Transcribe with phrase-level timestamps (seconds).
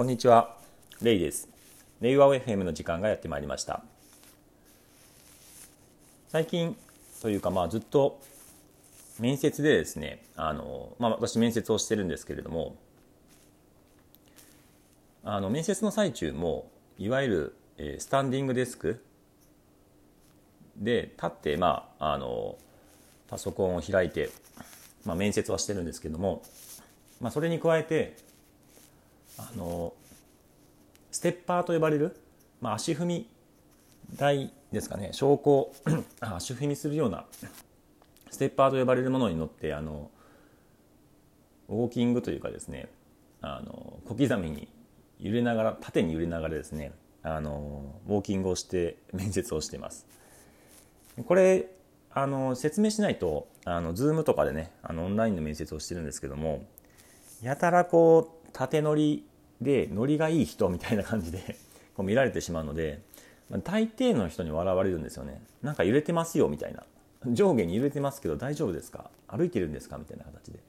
[0.00, 0.56] こんにちは、
[1.02, 1.46] レイです。
[2.00, 3.82] レイワ FM の時間がやってまいりました。
[6.28, 6.74] 最近
[7.20, 8.18] というかまあずっと
[9.18, 12.76] 面接でですね、あのまあ私面接をしてるんですけれども、
[15.22, 19.04] あの面接の最中もいわゆる、えスタンディングデスク
[20.78, 22.56] で立ってまああの
[23.28, 24.30] パソコンを開いて、
[25.04, 26.42] まあ、面接はしてるんですけども、
[27.20, 28.29] まあ、それに加えて
[29.40, 29.94] あの
[31.10, 32.16] ステッパーと呼ばれる、
[32.60, 33.28] まあ、足踏み
[34.16, 35.10] 台ですかね。
[35.12, 35.74] 昇降
[36.20, 37.24] 足踏みするような
[38.30, 40.10] ステッパーと呼ばれるものに乗ってあの
[41.68, 42.88] ウォーキングというかですね
[43.40, 44.68] あの小刻みに
[45.18, 50.06] 揺れながら縦に揺れながらですねあのウォーキングをして面接をしています。
[51.26, 51.70] これ
[52.12, 56.64] あの説明しないとあの Zoom とかでねあのオンラインの面接をしてるんですけども
[57.42, 59.24] やたらこう縦乗り
[59.60, 61.56] でノリがいい人みたいな感じで
[61.94, 63.02] こう見られてしまうので、
[63.50, 65.42] まあ、大抵の人に笑われるんですよね。
[65.62, 66.84] なんか揺れてますよみたいな。
[67.26, 69.10] 上下に揺れてますけど大丈夫ですか？
[69.28, 70.60] 歩いてるんですかみたいな形で。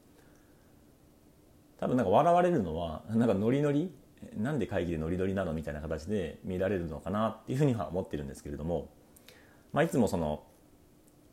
[1.79, 3.91] 多分なんか笑われるのはなんかノリノリ？
[4.37, 8.89] なんで会議でノリノリなのみたいな形で見られるのかなっていうふうには思ってるんですけれども、
[9.73, 10.43] まあ、いつもその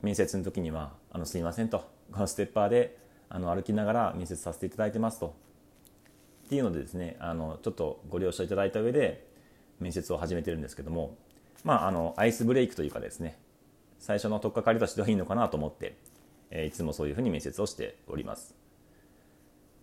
[0.01, 2.97] 面接の時には「あのすいません」と「このステッパーで
[3.29, 5.35] あの歩きながら面接させていただいてます」と。
[6.49, 9.29] っていうのでですねあのちょっとご了承いただいた上で
[9.81, 11.15] 面接を始めてるんですけども
[11.63, 13.39] まああのアイスブレイクというかですね
[13.99, 15.97] 最初の取っかかりとしてはいいのかなと思って、
[16.53, 18.55] えいつもそういうふうに面接をしております。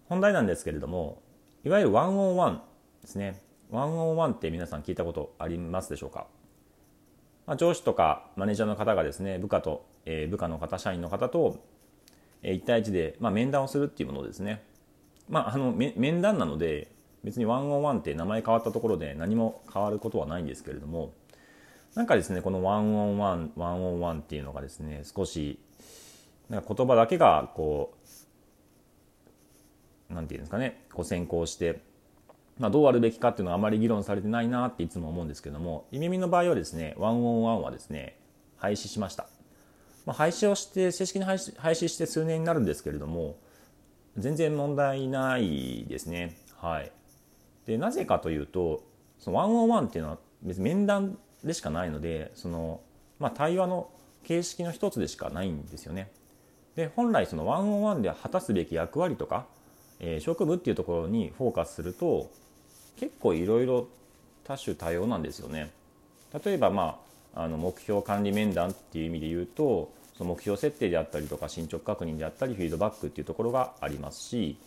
[0.07, 1.21] 本題なんですけれども
[1.65, 2.61] いわゆるワンオンワン
[3.01, 3.41] ですね。
[3.69, 6.27] ワンオンワンって皆さん聞いたことありますでしょうか、
[7.45, 11.57] まあ、上司とかマネージャーの方がですね部下と、え、部下の方社員の方と、
[12.41, 14.63] え、1対1で、まあ、面談をするっていうものですね。
[15.29, 16.91] まあ、あの面談なので
[17.23, 21.13] 別にワンオンワンって名前変わったところで何も変わることはないんですけれども
[21.95, 25.59] なんかですねこのワンオンワンワンオンワンっていうのがですね少し
[26.49, 27.93] なんか言葉だけがこ
[30.09, 31.81] うなんていうんですかねこう先行して、
[32.59, 38.19] まあ、どうあるべきかっていうのはあまり議論されてないなっていつも思うんですけどもイミミの場合はですねワンオンワンはですね
[38.57, 39.27] 廃止しました、
[40.05, 43.37] まあ、廃止をして正式に廃止廃止して数年になるんですけれども
[44.17, 46.37] 全然問題ないですね。
[46.57, 46.91] はい、
[47.65, 48.83] でなぜかというと
[49.19, 52.81] そのワンオンワンっていうのは別に面談でしかないのでその、
[53.19, 53.89] まあ、対話の
[54.23, 56.11] 形式の一つでしかないんですよね。
[56.75, 59.45] で本来そのワンオンワンで果たすべき役割とか、
[59.99, 62.29] えー、職務っていうところにフォーカスすると
[62.97, 63.87] 結構いろいろ
[64.43, 65.71] 多種多様なんですよね。
[66.43, 66.99] 例えば、ま
[67.33, 74.57] あ、あの目標管理面談っていう意味で言うとその目標設定であったりとか進捗確認であったりフィードバックっていうところがありますし、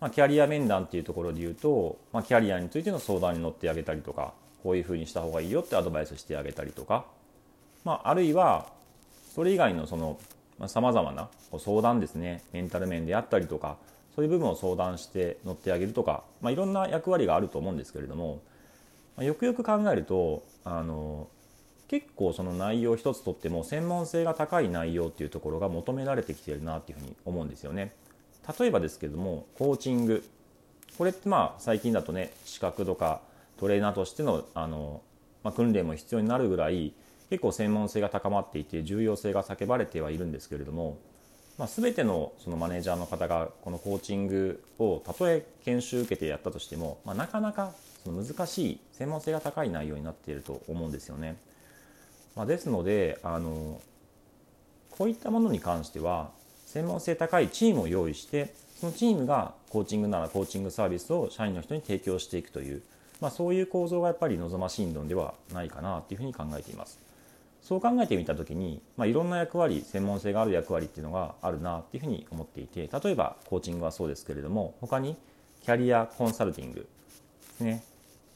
[0.00, 7.04] まあ、キャリア面談っていうところで言うと、まあ、キャリアについての相談に乗ってあげたりとかこういうふうにした方がいいよってアドバイスしてあげたりとか、
[7.84, 8.66] まあ、あるいは
[9.34, 10.18] それ以外のその
[10.66, 13.76] さまざ、まな相談ですねメンタル面であったりとか
[14.16, 18.42] そういう部分を相談して乗ってあげるとか、まあ、いろんな役割があると思うんですけれども、
[19.16, 21.28] まあ、よくよく考えるとあの
[21.88, 27.92] 結構その内容一つとっても専門性が高い内容っていうところが求められてきてるなっていうふうに思うんですよね。
[28.58, 30.24] 例えばですけどもコーチング
[30.96, 33.20] これってまあ最近だとね資格とか
[33.58, 35.02] トレーナーとしてのあの、
[35.42, 36.92] まあ、訓練も必要になるぐらい
[37.30, 40.98] 結構専門性が高まっていて重要性が叫ばれてはいるんですけれども、
[41.58, 47.72] まあ、全てのそのマネージャーの方がこのコーチングをたとえ研修受けてやったとしても、まあ、なかなか
[48.04, 51.36] その難しい専門性が高い内容になっていると思うんですよね。
[52.38, 53.80] まあ、ですのであの
[54.90, 56.30] こういったものに関しては
[56.66, 62.80] 専門性高いチームを用意してそのチームがコーチングならコーチングサービスを社員の人に提供していくという、
[63.20, 67.00] まあ、そういう構造がやっぱり望ましいのではないかなというふうに考えています。
[67.60, 75.16] そう考えてみた時に、まあ、いろんな役割専門性がある役割っていうのがあるなっていうふうに思っていて例えばコーチングはそうですけれども他に
[75.64, 76.86] キャリアコンサルティングで
[77.56, 77.82] すね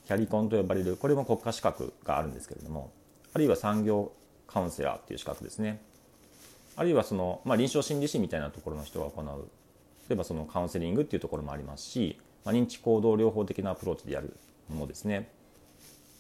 [0.07, 2.91] キャリコンと呼ばれるこれも国家資格があるんですけれども
[3.35, 4.13] あるいは産業
[4.47, 5.81] カウンセラーっていう資格ですね。
[6.77, 9.49] あるいはその、まあ、臨床心理士みたいなところの人が行う。
[10.09, 14.37] 例えばそのカウンセリングっていうところもありますし、まあ、認知行動療法的なアプローチでやる
[14.69, 15.31] ものですね。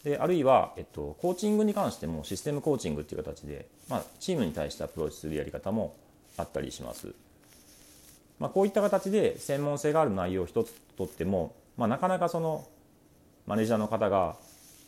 [0.04, 5.94] であるいは、えっと、コーチングに関してもシステムコーチングっていう形で、まあ、チームに対してアプローチするやり方も
[6.36, 7.14] あったりします、
[8.40, 12.66] まあ、こういった形で専門性がある内容を一つとっても、まあ、なかなかその
[13.46, 14.36] マネージャーの方が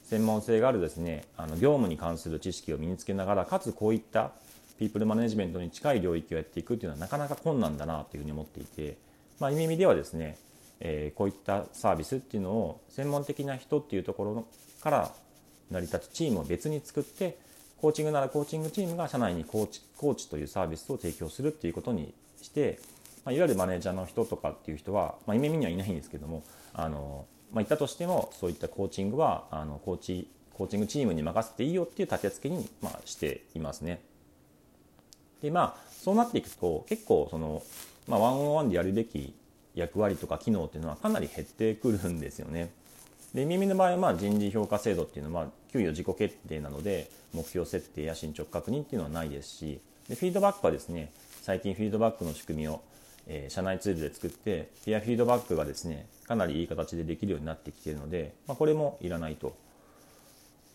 [0.05, 4.33] 専門性があるですねあの業務に関する知識を身につけながらかつこういった
[4.79, 8.97] ピープルマネジメントに近い領域をやっていくっていうのはなかなか困難だなというふうに思っていて、
[9.41, 10.37] まあ、いう意味ではですね
[10.81, 14.47] えー、こういったサービスっていうのを専門的な人っていうところ
[14.83, 15.13] から
[15.71, 17.39] 成り立つチームを別に作って
[17.81, 22.79] コーチングならコーチングチームが社内にコーチコーチというサービスを提供するっていうことにして、
[23.25, 26.43] まあ、いわゆるマネージャーの人とかっていう人は、まあ、夢見にはいないんですけども
[26.75, 34.01] あの、まあ、いたとしてもそういったコーチングはあのコーチコーチングチームに任せていいよっていう立て付けに、まあ、していますね。
[35.41, 37.63] でまあそうなっていくと結構その、
[38.09, 39.35] まあ、ワンオンワンでやるべき
[39.75, 42.71] 役割とか機能っていうのはかなり減ってくるんですよね。
[43.35, 51.11] で耳の場合はまあ人事評価制度っていうのは給与自己決定なので目標設定や進捗確認っていうのはないですしでフィードバックはですね
[51.43, 52.81] 最近フィードバックの仕組みを、
[53.27, 59.57] え、社内ツールで作ってピアフィードバックがですねかなりいい形でできるようになってきているので、まあ、これもいらないと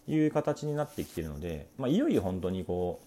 [0.07, 3.00] いう形になってきているので、まあ、いよいよ本当にこ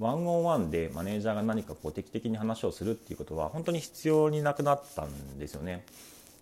[0.00, 5.84] うワンオンワンでマネージャーが何かこう定期的に話をするっていうことは本当に必要になくなったんですよね。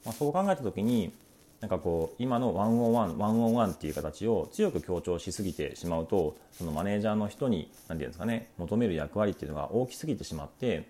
[0.05, 1.13] まあ、そう考えた時に
[1.61, 10.89] なんかこう今のワンオンワンワンオンワンっていう形を強く強調しすぎてしまうとそのマネージャーの人に何て言うんですかね求める役割っていうのが大きすぎてしまって、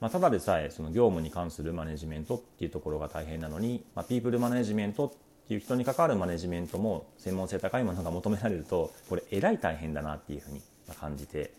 [0.00, 5.12] まあ、ただでさえその業務に関するマネジメントっていうところが大変なのに、まあ、ピープルマネジメントっ
[5.48, 10.60] ていう人に関わるマネジメントも専門性高いものが求められるとこれえらい大変だなっていうふうに
[11.00, 11.52] 感じて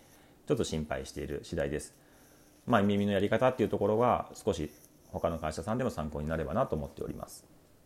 [0.47, 1.93] ちょっと心配している次第です。
[2.65, 4.69] まあ、耳のやり方っていうところが少し
[5.11, 7.56] 他の会社さんでも参考になればなと思っております。